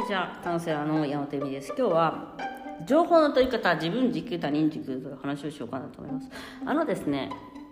[0.00, 1.74] にちはカウンセラーの山本由美です。
[1.76, 2.34] 今日は
[2.86, 6.30] 情報の取り方自分軸他人軸という話をしようかなと思います。
[6.64, 7.30] あのですね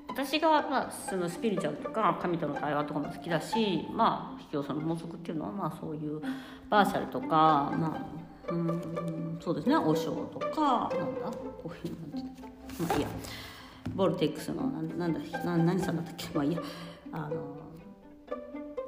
[0.09, 6.21] 私が、まあ、そのスピリチュアルとか神との対話とかも好きだしまあ秘境その法則っていうのはまあそういう
[6.69, 8.07] バーチャルとかま
[8.47, 12.43] あうんそうですねお尚とかなんだこういうのなんて
[12.79, 13.09] まあいいや。
[13.95, 16.27] ボルテックスのなんなんだな何さんだったっけ。
[16.35, 16.61] まあいいや。
[17.11, 17.68] あの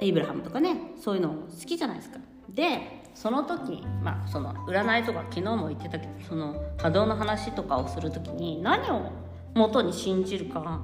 [0.01, 2.19] エイブラハムとかねそういうの好きじゃないですか。
[2.49, 9.11] でその時まあその占いとか昨日も言ってたけどその波動の話とかをする時に何を
[9.55, 10.81] 元に信じるか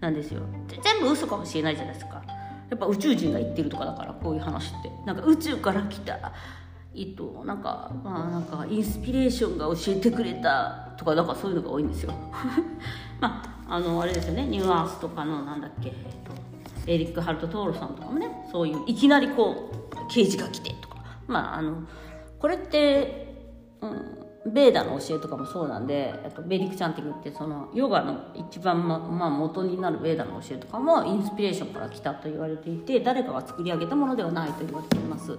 [0.00, 0.42] なんですよ。
[0.82, 2.22] 全部嘘かもしれないじゃないですか。
[2.68, 4.90] やっぱ宇宙人が言ってるとかだからこういう話って。
[5.04, 6.32] なんか宇宙から来た
[6.94, 12.12] えっとなんかまあなんかインスピレーションが教えてくれたとかだからそういうのが多いんですよ。
[13.20, 14.46] まああのあれですよね。
[14.46, 16.32] ニュアンスとかのなんだっけ、えっと、
[16.86, 20.96] エリック・ハルト・トールさんとかもねそういういきなりこう刑事が来てとか。
[21.26, 21.86] まああの
[22.38, 23.36] これって、
[23.82, 35.38] うん、ベーダの教えとかもそうなんであとベリック・チャンティングってそのヨガの一番、ままあ、元になるベーダの教えとかもインスピレーションから来たと言われていて誰かが作り上げたものではないと言われています。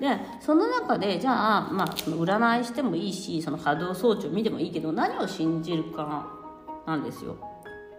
[0.00, 0.08] で
[0.40, 6.26] その中でじゃあ、まあ、その占いしてもいいしその波動装置を見てもいいけど何を信じるか
[6.86, 7.36] なんですよ。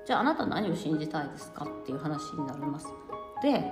[0.06, 2.88] じゃああなた何を信じたいですかっていう話になります。
[3.42, 3.64] で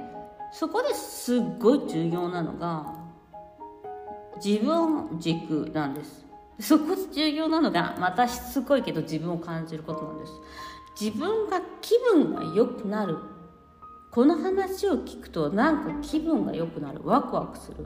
[0.51, 2.95] そこですっごい重要なのが
[4.43, 6.25] 自分軸なんです。
[6.59, 10.33] そこ重要なのがまたしつこいけど自分を感じることなんです。
[10.99, 13.17] 自分が気分が良くなる。
[14.11, 17.01] この話を聞くとなんか気分が良くなる。
[17.03, 17.85] ワクワクする。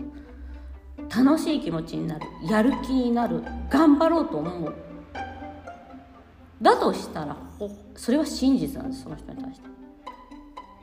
[1.16, 2.25] 楽しい気持ちになる。
[2.49, 3.44] やる気になる。
[3.69, 4.73] 頑張ろうと思う。
[6.64, 7.38] だとしたら
[7.95, 9.67] それは真実なんですその人に対して。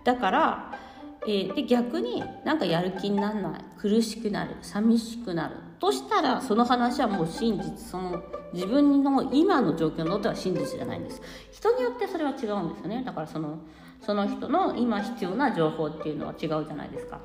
[0.04, 0.78] だから
[1.26, 5.56] えー、で逆になんかやる気にならない苦しくなる寂しくなる。
[5.78, 8.22] としたらその話はもう真実その
[8.52, 11.20] 自分の今の状況のっては真実じゃないんです。
[11.52, 13.02] 人によってそれは違うんですよね。
[13.04, 13.58] だからその
[14.00, 17.20] その人の今必要な情報っていうのは違うじゃないですか。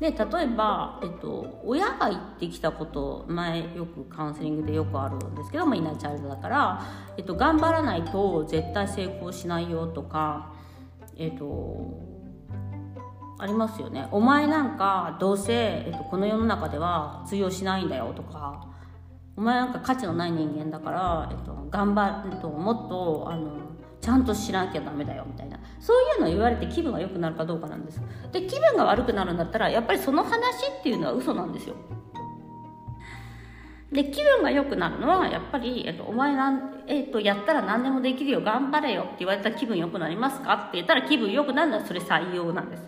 [0.00, 6.82] で例えば、えっと、親が言ってきたこと前よくカウンセリングでよくあるんですけど、まあ、いないチャイルドだから、
[7.16, 10.52] えっと、頑張らないと絶対成功しないよとか
[11.16, 12.16] えっと
[13.38, 14.08] ありますよね。
[14.12, 18.66] お前なんかどうせ、えっと、この世の中では通用しないんだよとか
[19.36, 23.75] お前なんか価値のない人間だから、えっと、頑張るともっとあの
[24.06, 25.58] ちゃんと知らなきゃダメだよみたいな。
[25.80, 28.00] そういうのを言われて気分が良くなるかどうかなんです。
[28.30, 30.30] で気分が悪くなるんだったらやっぱりその話
[30.78, 31.74] っていうのは嘘なんですよ。
[33.90, 38.42] で気分が良くなるのはやっぱり、えっと、お前なん、えっと、やったら何でもできるよ。
[38.42, 40.54] 頑張れよって言われたら気分良くなりますか？
[40.54, 42.82] って言ったら気分良くなるのはそれ採用なんです。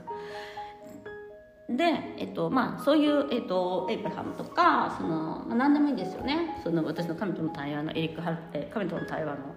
[1.68, 1.84] で、
[2.16, 6.60] えっとまあ、そういう、えっと、エイブラハムとかその、まあ、何でもいいんですよね。
[6.62, 9.54] その私の神との対話のエリック・ハルえ神との対話の。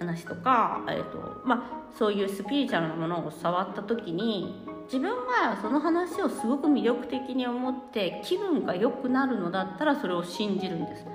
[0.00, 11.06] 話とか、えっとまあ、そういうスピリチュアルなものを触った時に自分がその話をすごく魅力的に思って気分が良くなるのだったらそれを信じるんです。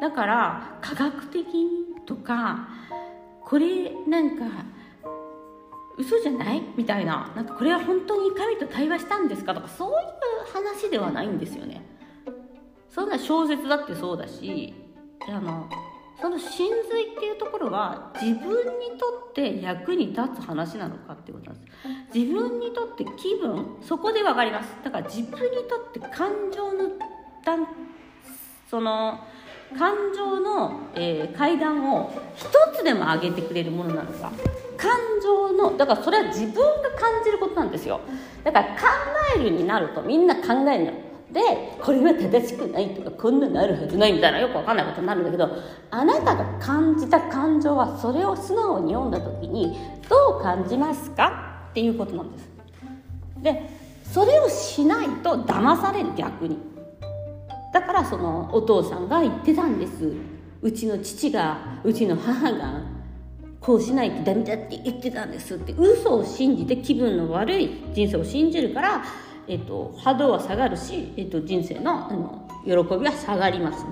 [0.00, 1.68] だから科学的に
[2.06, 2.68] とか
[3.44, 4.44] これなんか
[5.98, 6.62] 嘘じゃない？
[6.76, 7.30] みたいな。
[7.36, 9.54] なんかこれは本当に神と対話したんですか？
[9.54, 9.96] とかそういう
[10.52, 11.84] 話ではないんですよね。
[12.88, 14.74] そんな小説だってそうだし
[15.28, 15.68] あの
[16.20, 21.66] その真髄っていうところは自分にとって役に立つ話なのかってことなんで
[22.12, 22.18] す。
[22.18, 24.68] 自分にとって気分そこで分かります。
[24.84, 26.90] だから自分にとって感情の
[27.44, 27.66] 段
[28.70, 29.24] その
[29.78, 34.30] 感情の、えー、階段を一つでも上げてくれるものなのか。
[34.76, 34.90] 感
[35.22, 38.00] 情のだからそれは自分が感じることなんですよ。
[38.44, 38.72] だから考
[39.36, 40.92] えるになるとみんな考えるの
[41.32, 41.40] で
[41.80, 45.48] これは正しくないとかこんなのあるはずないみたいなよくわかんないことになるんだけど
[45.90, 52.50] あなたが感じた感情はそれを素直に読んだ時にどう感じますかっていうことなんです。
[53.42, 53.70] で
[54.04, 56.58] それをしないと騙される逆に。
[57.72, 60.12] だからそのお父さんが言ってたんです。
[60.62, 62.82] うちの父がうちの母が
[63.60, 65.72] こうしないとダメだって言ってたんですって。
[65.78, 69.04] 嘘を信じて気分の悪い人生を信じるから、
[69.50, 73.90] えっと、波動は下がるし、えっと、人生のあの喜びは下がりますね。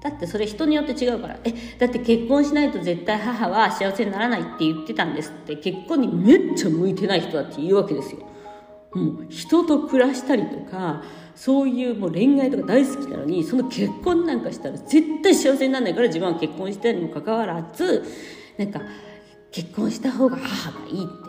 [0.00, 8.20] だってそれ人によって違うからえだって結婚しないと絶対母は幸せにならないって言ってたんですって結婚にめっちゃ向いてない人だって言うわけですよ。
[8.94, 11.02] もう人と暮らしたりとか
[11.34, 18.02] そういうもう恋愛とか大好きなのにその結婚なんかしたら絶対幸せにならないから自分は結婚したにもかかわらず
[18.56, 18.80] なんか
[19.50, 21.27] 結婚した方が母がいいって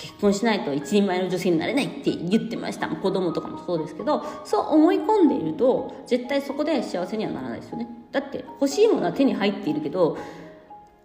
[0.00, 2.88] 結婚しないと一人前の女性になれないって言ってました。
[2.88, 7.86] 子供とかもそうですけどそう思い込んでいると絶対そこで幸せにはならないですよね。
[8.10, 10.16] だって欲しいものは手に入っているけど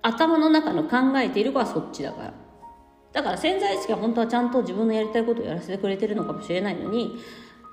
[0.01, 2.33] 頭の中の考えている子はそっちだから。
[3.11, 7.15] だから潜在意識は本当はちゃんと自分のやりたいことをやらせてくれてるのかもしれないのに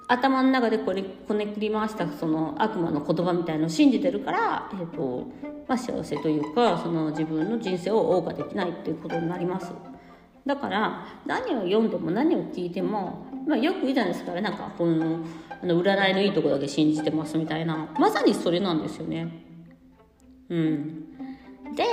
[0.09, 5.27] 頭の中でこれこねくり回したその悪魔の言葉みたいのを信じてるから、えーと
[5.67, 9.73] まあ、幸せというかその自分の人生を謳歌できないっていうことになります。
[10.47, 14.33] だから何を読んでも何を聞いても、まあ、よく言うじゃないですか。
[14.41, 15.21] なんかこの
[15.62, 17.89] あの占いのいいとこだけ信じてますみたいな。
[17.99, 19.29] まさにそれなんですよね。
[20.49, 21.15] うん、
[21.77, 21.85] で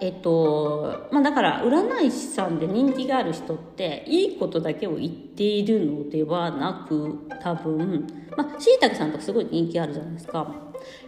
[0.00, 8.06] えっとまあだから占い師さんで人気がある人っていいことだけを言っているのではなく多分
[8.36, 10.54] まあしいたけさんとかすごい人気あるじゃないですか。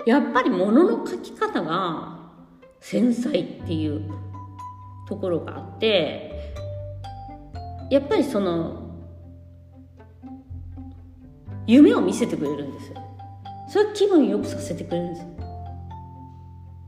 [0.07, 2.19] やっぱり物の書き方が
[2.81, 4.11] 繊細っていう
[5.07, 6.28] ところがあって
[7.91, 8.89] やっぱりその
[11.67, 12.93] 夢を見せてくれるんです
[13.69, 15.27] それ気分よくさせてくれるんです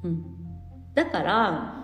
[0.05, 0.25] うん。
[0.95, 1.75] だから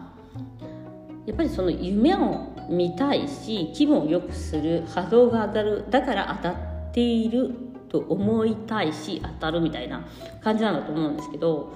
[1.27, 7.55] やっぱりその夢を見たいし気分を良くする波動が上がるだから当たっている
[7.89, 10.07] と思いたいし当たるみたいな
[10.43, 11.73] 感じなんだと思うんですけど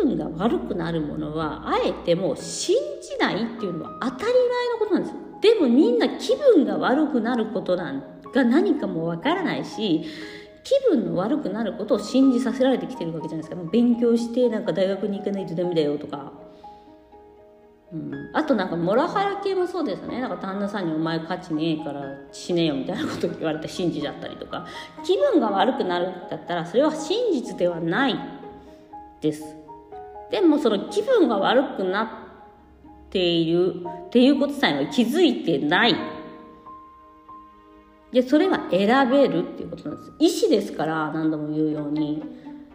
[0.00, 5.14] 気分が悪くなるものはあえてもう信じないっていうのは当たり前のことなんです。
[5.40, 8.02] でもみんな気分が悪くなることなん
[8.32, 10.04] が何かもわからないし
[10.64, 13.70] 気分の悪くなることを信じさせられてきてるわけじゃないですか。
[13.70, 16.32] 勉強してなんか大学に行かないとダメだよとか、
[17.92, 20.20] うん、あとなんかモラハラ系もそうですよね。
[20.20, 22.02] なんか旦那さんに「お前価値ねえから
[22.32, 24.66] 死ねよ」みたいなこと言われて信じちゃったりとか。
[25.04, 28.16] 気分が悪くなるんだったらそれは真実ではない
[29.20, 29.58] です。
[30.30, 32.08] でもその気分が悪くなっ
[33.10, 33.74] ている
[34.06, 35.94] っていうことさえは気づいてない。
[38.12, 40.44] で、それは選べるっていうことなんです。
[40.44, 42.22] 意思ですから、何度も言うように。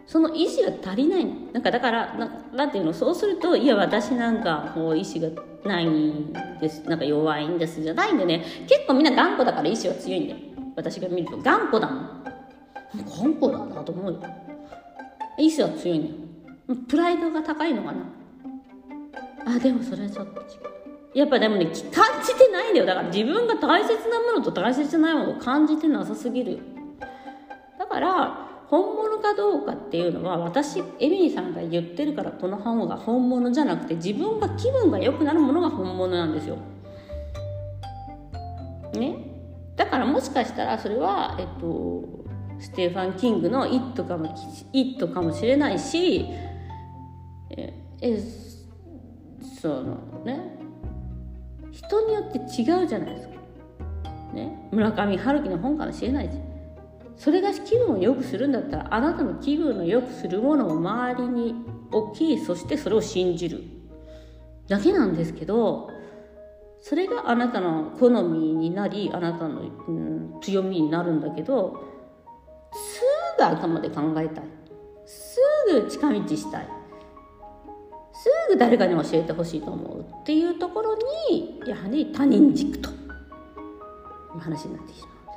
[0.06, 1.26] その意思が足りない。
[1.52, 6.88] なんかだから、ななんていうの、そうすると、いや、私なんか、もう意思がないんです。
[6.88, 7.82] なんか弱いんです。
[7.82, 8.44] じゃないんでね。
[8.68, 10.40] 結構みんな頑固だから意志は強いんだよ。
[10.76, 12.24] 私が見ると、頑固だもん。
[12.94, 14.22] 頑固だなと思うよ。
[15.38, 16.23] 意志は強いんだよ。
[16.88, 18.04] プライドが高いのかな？
[19.46, 20.48] あでもそれはちょっと違う
[21.18, 21.74] やっぱでもね感
[22.24, 26.58] じてないんだよだから自分が大切なものと大切じゃないものを感じてなさすぎる
[27.78, 36.56] だから本物かどうかっていうのは私エミリーさんが言ってるからこの本が本物じゃなくて自分が気分が良くなるものが本物なんですよ
[38.94, 39.16] ね？
[39.76, 42.24] だからもしかしたらそれはえっと
[42.58, 44.34] ステファン・キングの「イット!」かも
[44.72, 46.24] 「イット!」かもしれないし
[48.06, 48.20] え
[49.60, 50.58] そのね。
[51.72, 53.34] 人によって違うじゃないですか、
[54.32, 56.32] ね、村上春樹の本かもしれないし。
[57.16, 61.54] それが気分を良くするんだったらあなたの気分の良くするものを周りに
[61.92, 63.62] 置きそしてそれを信じる。
[64.68, 65.90] だけなんですけど
[66.80, 71.82] それがあなたの好みになりあなたの、うん、強みになるんだけど
[72.72, 73.00] す
[73.38, 74.44] ぐ頭で考えたい。
[75.06, 75.40] す
[75.70, 76.83] ぐ近道したい。
[78.14, 80.96] すぐ誰かに教えてほしいと思うっていうところ
[81.30, 82.92] にやはり他人軸とい
[84.36, 85.32] う話になってしまうんで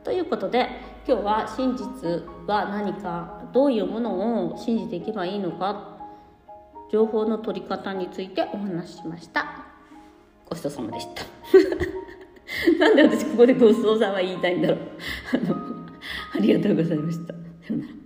[0.00, 0.04] す。
[0.04, 0.68] ということで
[1.06, 5.98] 今日は真実は何かどういうものを信じていけばいいのか
[6.92, 9.66] 情報の取り方についてお話ししました。
[10.46, 11.22] ごちそうさまでした。
[12.78, 14.78] なんで私ここでごちそうさま言いたいんだろう。
[15.32, 15.56] あの、
[16.34, 17.32] ありがとうございました。
[17.32, 18.01] さよなら。